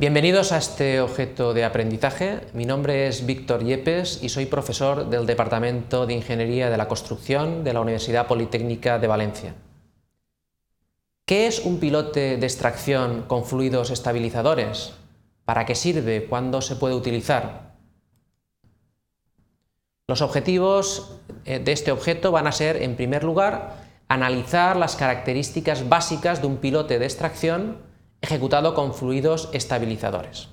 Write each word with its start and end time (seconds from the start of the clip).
Bienvenidos 0.00 0.50
a 0.52 0.56
este 0.56 1.02
objeto 1.02 1.52
de 1.52 1.62
aprendizaje. 1.62 2.40
Mi 2.54 2.64
nombre 2.64 3.06
es 3.06 3.26
Víctor 3.26 3.62
Yepes 3.62 4.20
y 4.22 4.30
soy 4.30 4.46
profesor 4.46 5.10
del 5.10 5.26
Departamento 5.26 6.06
de 6.06 6.14
Ingeniería 6.14 6.70
de 6.70 6.78
la 6.78 6.88
Construcción 6.88 7.64
de 7.64 7.74
la 7.74 7.82
Universidad 7.82 8.26
Politécnica 8.26 8.98
de 8.98 9.06
Valencia. 9.06 9.54
¿Qué 11.26 11.46
es 11.46 11.58
un 11.66 11.78
pilote 11.80 12.38
de 12.38 12.46
extracción 12.46 13.24
con 13.26 13.44
fluidos 13.44 13.90
estabilizadores? 13.90 14.94
¿Para 15.44 15.66
qué 15.66 15.74
sirve? 15.74 16.24
¿Cuándo 16.24 16.62
se 16.62 16.76
puede 16.76 16.94
utilizar? 16.94 17.74
Los 20.08 20.22
objetivos 20.22 21.18
eh, 21.44 21.58
de 21.58 21.72
este 21.72 21.92
objeto 21.92 22.32
van 22.32 22.46
a 22.46 22.52
ser, 22.52 22.82
en 22.82 22.96
primer 22.96 23.22
lugar, 23.22 23.76
analizar 24.08 24.78
las 24.78 24.96
características 24.96 25.90
básicas 25.90 26.40
de 26.40 26.46
un 26.46 26.56
pilote 26.56 26.98
de 26.98 27.04
extracción 27.04 27.89
ejecutado 28.20 28.74
con 28.74 28.94
fluidos 28.94 29.48
estabilizadores. 29.52 30.48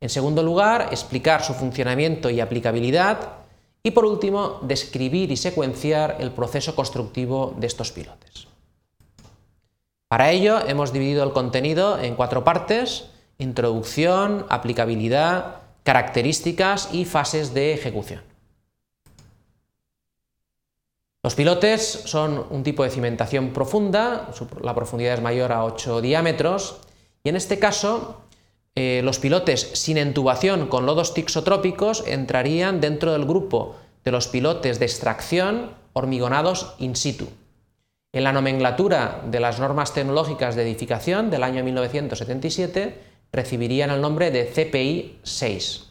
En 0.00 0.08
segundo 0.08 0.42
lugar, 0.42 0.88
explicar 0.90 1.42
su 1.42 1.54
funcionamiento 1.54 2.30
y 2.30 2.40
aplicabilidad. 2.40 3.18
Y 3.82 3.90
por 3.90 4.04
último, 4.04 4.58
describir 4.62 5.30
y 5.30 5.36
secuenciar 5.36 6.16
el 6.20 6.30
proceso 6.30 6.74
constructivo 6.74 7.54
de 7.58 7.66
estos 7.66 7.92
pilotes. 7.92 8.46
Para 10.08 10.30
ello 10.30 10.60
hemos 10.66 10.92
dividido 10.92 11.22
el 11.24 11.32
contenido 11.32 11.98
en 11.98 12.14
cuatro 12.14 12.44
partes, 12.44 13.10
introducción, 13.38 14.46
aplicabilidad, 14.48 15.56
características 15.82 16.90
y 16.92 17.04
fases 17.04 17.54
de 17.54 17.74
ejecución. 17.74 18.27
Los 21.28 21.34
pilotes 21.34 22.04
son 22.06 22.46
un 22.48 22.62
tipo 22.62 22.84
de 22.84 22.90
cimentación 22.90 23.50
profunda, 23.50 24.30
la 24.62 24.74
profundidad 24.74 25.12
es 25.12 25.20
mayor 25.20 25.52
a 25.52 25.62
8 25.66 26.00
diámetros, 26.00 26.78
y 27.22 27.28
en 27.28 27.36
este 27.36 27.58
caso 27.58 28.22
eh, 28.74 29.02
los 29.04 29.18
pilotes 29.18 29.72
sin 29.74 29.98
entubación 29.98 30.68
con 30.68 30.86
lodos 30.86 31.12
tixotrópicos 31.12 32.02
entrarían 32.06 32.80
dentro 32.80 33.12
del 33.12 33.26
grupo 33.26 33.76
de 34.04 34.10
los 34.10 34.26
pilotes 34.26 34.78
de 34.78 34.86
extracción 34.86 35.72
hormigonados 35.92 36.74
in 36.78 36.96
situ. 36.96 37.28
En 38.14 38.24
la 38.24 38.32
nomenclatura 38.32 39.22
de 39.26 39.40
las 39.40 39.60
normas 39.60 39.92
tecnológicas 39.92 40.56
de 40.56 40.62
edificación 40.62 41.28
del 41.28 41.42
año 41.42 41.62
1977 41.62 43.02
recibirían 43.32 43.90
el 43.90 44.00
nombre 44.00 44.30
de 44.30 44.46
CPI 44.46 45.18
6. 45.24 45.84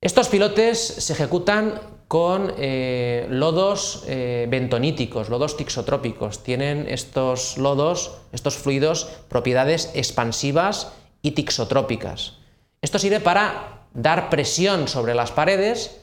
Estos 0.00 0.28
pilotes 0.28 0.80
se 0.80 1.12
ejecutan 1.12 1.93
con 2.14 2.54
eh, 2.58 3.26
lodos 3.28 4.04
eh, 4.06 4.46
bentoníticos, 4.48 5.30
lodos 5.30 5.56
tixotrópicos. 5.56 6.44
Tienen 6.44 6.86
estos 6.88 7.58
lodos, 7.58 8.18
estos 8.30 8.54
fluidos, 8.54 9.10
propiedades 9.28 9.90
expansivas 9.94 10.92
y 11.22 11.32
tixotrópicas. 11.32 12.34
Esto 12.82 13.00
sirve 13.00 13.18
para 13.18 13.88
dar 13.94 14.30
presión 14.30 14.86
sobre 14.86 15.12
las 15.12 15.32
paredes 15.32 16.02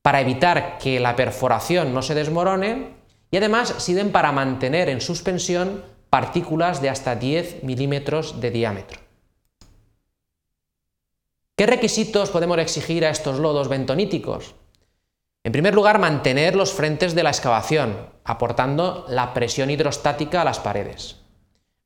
para 0.00 0.22
evitar 0.22 0.78
que 0.78 0.98
la 0.98 1.14
perforación 1.14 1.92
no 1.92 2.00
se 2.00 2.14
desmorone 2.14 2.94
y 3.30 3.36
además 3.36 3.74
sirven 3.76 4.12
para 4.12 4.32
mantener 4.32 4.88
en 4.88 5.02
suspensión 5.02 5.84
partículas 6.08 6.80
de 6.80 6.88
hasta 6.88 7.16
10 7.16 7.64
milímetros 7.64 8.40
de 8.40 8.50
diámetro. 8.50 8.98
¿Qué 11.54 11.66
requisitos 11.66 12.30
podemos 12.30 12.56
exigir 12.56 13.04
a 13.04 13.10
estos 13.10 13.38
lodos 13.38 13.68
bentoníticos? 13.68 14.54
En 15.42 15.52
primer 15.52 15.74
lugar, 15.74 15.98
mantener 15.98 16.54
los 16.54 16.72
frentes 16.72 17.14
de 17.14 17.22
la 17.22 17.30
excavación, 17.30 17.96
aportando 18.24 19.06
la 19.08 19.32
presión 19.32 19.70
hidrostática 19.70 20.42
a 20.42 20.44
las 20.44 20.58
paredes. 20.58 21.16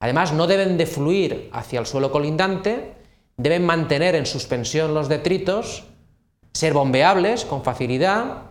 Además, 0.01 0.33
no 0.33 0.49
deben 0.49 0.77
de 0.77 0.87
fluir 0.87 1.51
hacia 1.53 1.79
el 1.79 1.87
suelo 1.87 2.11
colindante, 2.11 2.95
deben 3.37 3.65
mantener 3.65 4.17
en 4.17 4.27
suspensión 4.27 4.93
los 4.93 5.09
detritos 5.09 5.85
ser 6.53 6.73
bombeables 6.73 7.45
con 7.45 7.63
facilidad, 7.63 8.51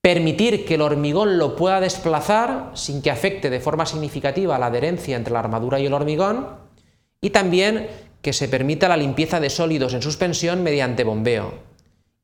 permitir 0.00 0.64
que 0.64 0.76
el 0.76 0.82
hormigón 0.82 1.38
lo 1.38 1.56
pueda 1.56 1.80
desplazar 1.80 2.70
sin 2.74 3.02
que 3.02 3.10
afecte 3.10 3.50
de 3.50 3.60
forma 3.60 3.86
significativa 3.86 4.58
la 4.58 4.66
adherencia 4.66 5.16
entre 5.16 5.32
la 5.32 5.40
armadura 5.40 5.80
y 5.80 5.86
el 5.86 5.94
hormigón, 5.94 6.48
y 7.20 7.30
también 7.30 7.88
que 8.22 8.32
se 8.32 8.48
permita 8.48 8.88
la 8.88 8.96
limpieza 8.96 9.40
de 9.40 9.50
sólidos 9.50 9.94
en 9.94 10.02
suspensión 10.02 10.62
mediante 10.62 11.02
bombeo 11.02 11.75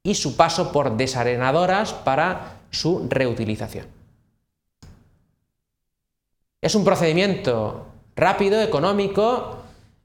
y 0.03 0.15
su 0.15 0.37
paso 0.37 0.73
por 0.73 0.97
desarenadoras 0.97 1.93
para 1.93 2.59
su 2.71 3.07
reutilización. 3.09 3.87
Es 6.61 6.75
un 6.75 6.85
procedimiento 6.85 7.87
rápido, 8.15 8.61
económico, 8.63 9.59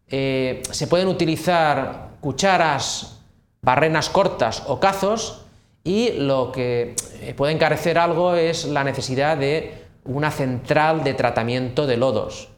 eh, 0.07 0.63
se 0.71 0.87
pueden 0.87 1.07
utilizar 1.07 2.09
cucharas 2.21 3.19
barrenas 3.61 4.09
cortas 4.09 4.63
o 4.67 4.79
cazos 4.79 5.41
y 5.83 6.11
lo 6.13 6.51
que 6.51 6.95
eh, 7.21 7.33
puede 7.35 7.53
encarecer 7.53 7.97
algo 7.97 8.35
es 8.35 8.65
la 8.65 8.83
necesidad 8.83 9.37
de 9.37 9.85
una 10.05 10.31
central 10.31 11.03
de 11.03 11.13
tratamiento 11.13 11.85
de 11.85 11.97
lodos. 11.97 12.49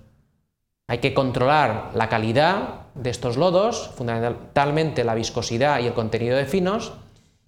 Hay 0.88 1.00
que 1.00 1.14
controlar 1.14 1.92
la 1.94 2.10
calidad 2.10 2.88
de 2.96 3.10
estos 3.10 3.38
lodos, 3.38 3.92
fundamentalmente 3.96 5.04
la 5.04 5.16
viscosidad 5.16 5.80
y 5.80 5.88
el 5.88 5.94
contenido 5.94 6.38
de 6.38 6.46
finos, 6.46 6.94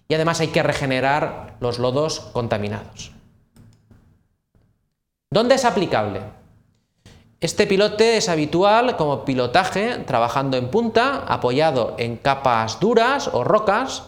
y 0.08 0.14
además 0.14 0.40
hay 0.40 0.48
que 0.48 0.62
regenerar 0.62 1.56
los 1.60 1.78
lodos 1.78 2.20
contaminados. 2.32 3.12
¿Dónde 5.30 5.54
es 5.54 5.64
aplicable? 5.64 6.20
Este 7.40 7.66
pilote 7.66 8.18
es 8.18 8.28
habitual 8.28 8.96
como 8.96 9.24
pilotaje 9.24 9.98
trabajando 10.06 10.56
en 10.56 10.68
punta, 10.68 11.24
apoyado 11.26 11.96
en 11.98 12.16
capas 12.16 12.78
duras 12.78 13.30
o 13.32 13.42
rocas, 13.42 14.04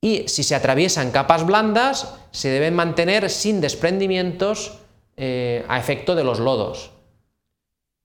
y 0.00 0.26
si 0.28 0.42
se 0.42 0.54
atraviesan 0.54 1.10
capas 1.10 1.44
blandas, 1.44 2.14
se 2.30 2.48
deben 2.48 2.74
mantener 2.74 3.28
sin 3.28 3.60
desprendimientos 3.60 4.78
eh, 5.16 5.64
a 5.68 5.78
efecto 5.78 6.14
de 6.14 6.24
los 6.24 6.40
lodos. 6.40 6.90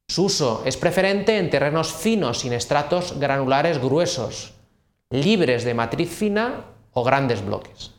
Su 0.08 0.26
uso 0.26 0.62
es 0.66 0.78
preferente 0.78 1.38
en 1.38 1.50
terrenos 1.50 1.94
finos 1.94 2.40
sin 2.40 2.54
estratos 2.54 3.18
granulares 3.18 3.80
gruesos, 3.80 4.54
libres 5.10 5.64
de 5.64 5.74
matriz 5.74 6.10
fina 6.10 6.66
o 6.96 7.04
grandes 7.04 7.46
bloques. 7.46 7.92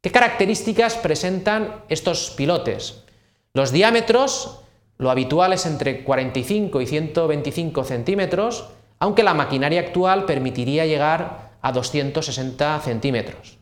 ¿Qué 0.00 0.10
características 0.10 0.94
presentan 0.96 1.82
estos 1.88 2.30
pilotes? 2.30 3.02
Los 3.52 3.72
diámetros, 3.72 4.60
lo 4.98 5.10
habitual 5.10 5.52
es 5.52 5.66
entre 5.66 6.04
45 6.04 6.80
y 6.80 6.86
125 6.86 7.84
centímetros, 7.84 8.68
aunque 9.00 9.24
la 9.24 9.34
maquinaria 9.34 9.80
actual 9.80 10.24
permitiría 10.24 10.86
llegar 10.86 11.58
a 11.60 11.72
260 11.72 12.80
centímetros. 12.80 13.58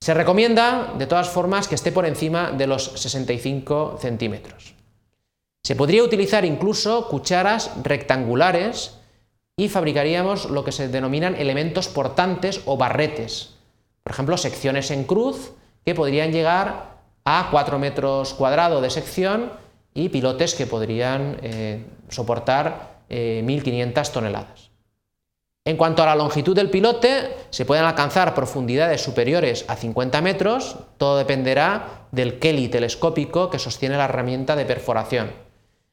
Se 0.00 0.14
recomienda, 0.14 0.94
de 0.96 1.06
todas 1.06 1.28
formas, 1.28 1.66
que 1.66 1.74
esté 1.74 1.90
por 1.90 2.06
encima 2.06 2.52
de 2.52 2.68
los 2.68 2.84
65 2.84 3.98
centímetros. 4.00 4.74
Se 5.64 5.74
podría 5.74 6.04
utilizar 6.04 6.44
incluso 6.44 7.08
cucharas 7.08 7.72
rectangulares 7.82 8.98
y 9.56 9.68
fabricaríamos 9.68 10.50
lo 10.50 10.64
que 10.64 10.72
se 10.72 10.88
denominan 10.88 11.36
elementos 11.36 11.88
portantes 11.88 12.62
o 12.64 12.76
barretes. 12.76 13.54
Por 14.02 14.12
ejemplo, 14.12 14.36
secciones 14.36 14.90
en 14.90 15.04
cruz 15.04 15.52
que 15.84 15.94
podrían 15.94 16.32
llegar 16.32 16.92
a 17.24 17.48
4 17.50 17.78
metros 17.78 18.34
cuadrados 18.34 18.82
de 18.82 18.90
sección 18.90 19.52
y 19.94 20.08
pilotes 20.08 20.54
que 20.54 20.66
podrían 20.66 21.38
eh, 21.42 21.84
soportar 22.08 23.02
1.500 23.10 24.08
eh, 24.08 24.12
toneladas. 24.12 24.70
En 25.64 25.76
cuanto 25.76 26.02
a 26.02 26.06
la 26.06 26.16
longitud 26.16 26.56
del 26.56 26.70
pilote, 26.70 27.36
se 27.50 27.64
pueden 27.64 27.84
alcanzar 27.84 28.34
profundidades 28.34 29.00
superiores 29.00 29.64
a 29.68 29.76
50 29.76 30.20
metros, 30.20 30.76
todo 30.98 31.18
dependerá 31.18 32.06
del 32.10 32.40
Kelly 32.40 32.66
telescópico 32.68 33.48
que 33.48 33.60
sostiene 33.60 33.96
la 33.96 34.06
herramienta 34.06 34.56
de 34.56 34.64
perforación. 34.64 35.30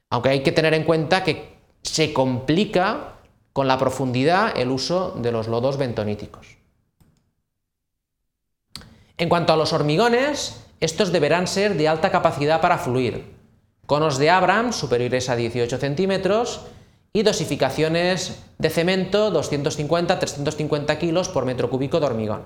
Aunque 0.08 0.30
hay 0.30 0.40
que 0.40 0.50
tener 0.50 0.74
en 0.74 0.82
cuenta 0.82 1.22
que 1.22 1.54
se 1.82 2.12
complica 2.12 3.19
con 3.52 3.68
la 3.68 3.78
profundidad 3.78 4.56
el 4.56 4.70
uso 4.70 5.14
de 5.18 5.32
los 5.32 5.48
lodos 5.48 5.76
bentoníticos. 5.76 6.58
En 9.18 9.28
cuanto 9.28 9.52
a 9.52 9.56
los 9.56 9.72
hormigones, 9.72 10.64
estos 10.80 11.12
deberán 11.12 11.46
ser 11.46 11.76
de 11.76 11.88
alta 11.88 12.10
capacidad 12.10 12.60
para 12.60 12.78
fluir, 12.78 13.34
conos 13.86 14.18
de 14.18 14.30
Abrams 14.30 14.76
superiores 14.76 15.28
a 15.28 15.36
18 15.36 15.76
centímetros 15.78 16.62
y 17.12 17.22
dosificaciones 17.22 18.42
de 18.58 18.70
cemento 18.70 19.32
250-350 19.32 20.96
kilos 20.98 21.28
por 21.28 21.44
metro 21.44 21.68
cúbico 21.68 22.00
de 22.00 22.06
hormigón. 22.06 22.44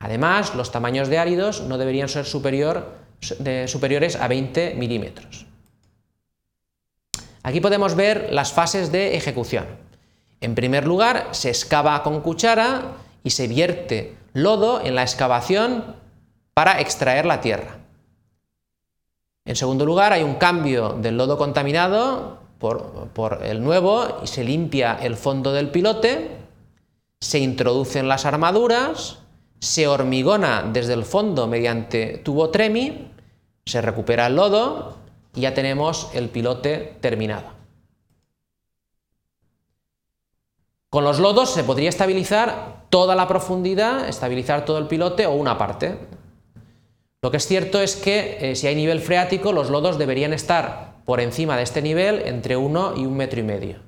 Además, 0.00 0.54
los 0.54 0.72
tamaños 0.72 1.08
de 1.08 1.18
áridos 1.18 1.60
no 1.60 1.78
deberían 1.78 2.08
ser 2.08 2.24
superiores 2.24 4.16
a 4.16 4.28
20 4.28 4.74
milímetros. 4.74 5.46
Aquí 7.42 7.60
podemos 7.60 7.94
ver 7.94 8.32
las 8.32 8.52
fases 8.52 8.90
de 8.90 9.16
ejecución. 9.16 9.83
En 10.44 10.54
primer 10.54 10.86
lugar, 10.86 11.28
se 11.30 11.48
excava 11.48 12.02
con 12.02 12.20
cuchara 12.20 12.98
y 13.22 13.30
se 13.30 13.48
vierte 13.48 14.14
lodo 14.34 14.82
en 14.84 14.94
la 14.94 15.00
excavación 15.00 15.96
para 16.52 16.82
extraer 16.82 17.24
la 17.24 17.40
tierra. 17.40 17.78
En 19.46 19.56
segundo 19.56 19.86
lugar, 19.86 20.12
hay 20.12 20.22
un 20.22 20.34
cambio 20.34 20.90
del 21.00 21.16
lodo 21.16 21.38
contaminado 21.38 22.40
por, 22.58 23.08
por 23.14 23.42
el 23.42 23.64
nuevo 23.64 24.18
y 24.22 24.26
se 24.26 24.44
limpia 24.44 24.98
el 25.00 25.16
fondo 25.16 25.50
del 25.50 25.70
pilote, 25.70 26.36
se 27.22 27.38
introducen 27.38 28.06
las 28.06 28.26
armaduras, 28.26 29.20
se 29.60 29.88
hormigona 29.88 30.62
desde 30.70 30.92
el 30.92 31.06
fondo 31.06 31.46
mediante 31.46 32.18
tubo 32.18 32.50
tremi, 32.50 33.10
se 33.64 33.80
recupera 33.80 34.26
el 34.26 34.36
lodo 34.36 34.98
y 35.34 35.40
ya 35.40 35.54
tenemos 35.54 36.10
el 36.12 36.28
pilote 36.28 36.98
terminado. 37.00 37.63
Con 40.94 41.02
los 41.02 41.18
lodos 41.18 41.50
se 41.50 41.64
podría 41.64 41.88
estabilizar 41.88 42.84
toda 42.88 43.16
la 43.16 43.26
profundidad, 43.26 44.08
estabilizar 44.08 44.64
todo 44.64 44.78
el 44.78 44.86
pilote 44.86 45.26
o 45.26 45.32
una 45.32 45.58
parte. 45.58 45.98
Lo 47.20 47.32
que 47.32 47.38
es 47.38 47.48
cierto 47.48 47.80
es 47.80 47.96
que 47.96 48.38
eh, 48.40 48.54
si 48.54 48.68
hay 48.68 48.76
nivel 48.76 49.00
freático, 49.00 49.50
los 49.50 49.70
lodos 49.70 49.98
deberían 49.98 50.32
estar 50.32 50.98
por 51.04 51.18
encima 51.18 51.56
de 51.56 51.64
este 51.64 51.82
nivel 51.82 52.22
entre 52.26 52.56
1 52.56 52.94
y 52.96 53.06
un 53.06 53.16
metro 53.16 53.40
y 53.40 53.42
medio. 53.42 53.78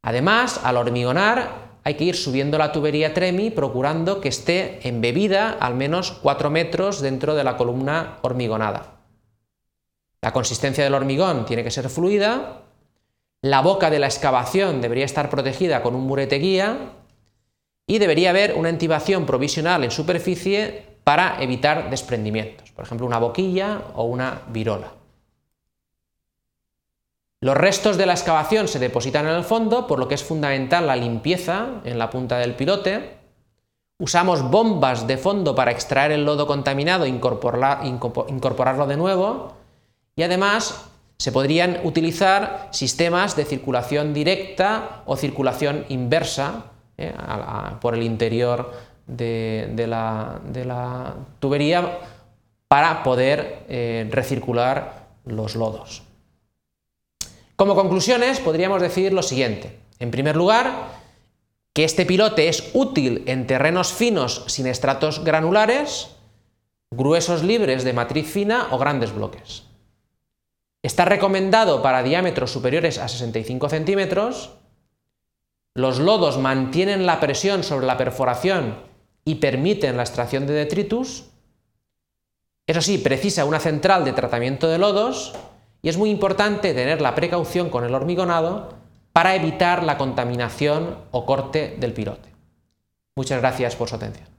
Además, 0.00 0.60
al 0.62 0.76
hormigonar 0.76 1.72
hay 1.82 1.94
que 1.94 2.04
ir 2.04 2.14
subiendo 2.14 2.58
la 2.58 2.70
tubería 2.70 3.12
Tremi 3.12 3.50
procurando 3.50 4.20
que 4.20 4.28
esté 4.28 4.78
embebida 4.86 5.50
al 5.50 5.74
menos 5.74 6.12
4 6.12 6.48
metros 6.48 7.00
dentro 7.00 7.34
de 7.34 7.42
la 7.42 7.56
columna 7.56 8.18
hormigonada. 8.22 8.98
La 10.22 10.32
consistencia 10.32 10.84
del 10.84 10.94
hormigón 10.94 11.44
tiene 11.44 11.64
que 11.64 11.72
ser 11.72 11.88
fluida 11.88 12.67
la 13.42 13.60
boca 13.60 13.90
de 13.90 13.98
la 13.98 14.06
excavación 14.06 14.80
debería 14.80 15.04
estar 15.04 15.30
protegida 15.30 15.82
con 15.82 15.94
un 15.94 16.06
murete 16.06 16.36
guía 16.36 16.92
y 17.86 17.98
debería 17.98 18.30
haber 18.30 18.54
una 18.54 18.70
intibación 18.70 19.26
provisional 19.26 19.84
en 19.84 19.90
superficie 19.90 20.86
para 21.04 21.40
evitar 21.42 21.88
desprendimientos, 21.90 22.70
por 22.72 22.84
ejemplo 22.84 23.06
una 23.06 23.18
boquilla 23.18 23.82
o 23.94 24.04
una 24.04 24.42
virola. 24.48 24.92
Los 27.40 27.56
restos 27.56 27.96
de 27.96 28.06
la 28.06 28.14
excavación 28.14 28.66
se 28.66 28.80
depositan 28.80 29.26
en 29.26 29.36
el 29.36 29.44
fondo, 29.44 29.86
por 29.86 30.00
lo 30.00 30.08
que 30.08 30.16
es 30.16 30.24
fundamental 30.24 30.88
la 30.88 30.96
limpieza 30.96 31.80
en 31.84 31.96
la 31.96 32.10
punta 32.10 32.38
del 32.38 32.56
pilote. 32.56 33.16
Usamos 34.00 34.50
bombas 34.50 35.06
de 35.06 35.16
fondo 35.16 35.54
para 35.54 35.70
extraer 35.70 36.10
el 36.10 36.24
lodo 36.24 36.48
contaminado 36.48 37.04
e 37.04 37.08
incorporarlo 37.08 38.86
de 38.88 38.96
nuevo. 38.96 39.54
Y 40.16 40.24
además 40.24 40.90
se 41.18 41.32
podrían 41.32 41.80
utilizar 41.82 42.68
sistemas 42.70 43.34
de 43.34 43.44
circulación 43.44 44.14
directa 44.14 45.02
o 45.04 45.16
circulación 45.16 45.84
inversa 45.88 46.66
eh, 46.96 47.12
por 47.80 47.94
el 47.94 48.04
interior 48.04 48.72
de, 49.06 49.86
la, 49.88 51.14
tubería 51.40 51.98
para 52.68 53.02
poder 53.02 53.64
eh, 53.68 54.08
recircular 54.10 55.08
los 55.24 55.56
lodos. 55.56 56.02
Como 57.56 57.74
conclusiones 57.74 58.38
podríamos 58.38 58.80
decir 58.80 59.12
lo 59.12 59.22
siguiente. 59.22 59.80
En 59.98 60.12
primer 60.12 60.36
lugar, 60.36 60.90
que 61.74 61.82
este 61.82 62.06
pilote 62.06 62.48
es 62.48 62.70
útil 62.74 63.24
en 63.26 63.48
terrenos 63.48 63.92
finos 63.92 64.44
sin 64.46 64.68
estratos 64.68 65.24
granulares, 65.24 66.10
gruesos 66.92 67.42
libres 67.42 67.82
de 67.82 67.92
matriz 67.92 68.30
fina 68.30 68.68
o 68.70 68.78
grandes 68.78 69.12
bloques. 69.12 69.67
Está 70.88 71.04
recomendado 71.04 71.82
para 71.82 72.02
diámetros 72.02 72.50
superiores 72.50 72.96
a 72.96 73.08
65 73.08 73.68
centímetros. 73.68 74.54
Los 75.74 75.98
lodos 75.98 76.38
mantienen 76.38 77.04
la 77.04 77.20
presión 77.20 77.62
sobre 77.62 77.86
la 77.86 77.98
perforación 77.98 78.78
y 79.22 79.34
permiten 79.34 79.98
la 79.98 80.04
extracción 80.04 80.46
de 80.46 80.54
detritus. 80.54 81.26
Eso 82.66 82.80
sí, 82.80 82.96
precisa 82.96 83.44
una 83.44 83.60
central 83.60 84.06
de 84.06 84.14
tratamiento 84.14 84.66
de 84.66 84.78
lodos 84.78 85.34
y 85.82 85.90
es 85.90 85.98
muy 85.98 86.08
importante 86.08 86.72
tener 86.72 87.02
la 87.02 87.14
precaución 87.14 87.68
con 87.68 87.84
el 87.84 87.94
hormigonado 87.94 88.70
para 89.12 89.34
evitar 89.34 89.84
la 89.84 89.98
contaminación 89.98 90.96
o 91.10 91.26
corte 91.26 91.76
del 91.78 91.92
pilote. 91.92 92.30
Muchas 93.14 93.42
gracias 93.42 93.76
por 93.76 93.90
su 93.90 93.96
atención. 93.96 94.37